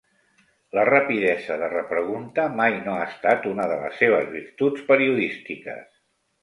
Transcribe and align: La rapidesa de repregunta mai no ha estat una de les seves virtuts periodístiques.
La 0.77 0.85
rapidesa 0.89 1.57
de 1.63 1.67
repregunta 1.73 2.47
mai 2.63 2.81
no 2.89 2.97
ha 2.97 3.05
estat 3.11 3.47
una 3.53 3.71
de 3.75 3.79
les 3.87 4.03
seves 4.05 4.29
virtuts 4.39 4.91
periodístiques. 4.93 5.89